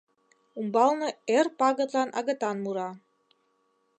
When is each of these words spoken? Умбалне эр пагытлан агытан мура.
Умбалне 0.59 1.09
эр 1.37 1.47
пагытлан 1.59 2.09
агытан 2.19 2.57
мура. 2.63 2.89